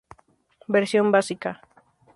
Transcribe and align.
Versión 0.75 1.11
básica. 1.11 1.51